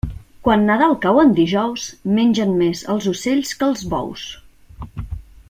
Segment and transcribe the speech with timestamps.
[0.45, 1.83] Quan Nadal cau en dijous,
[2.15, 4.27] mengen més els ocells que els bous.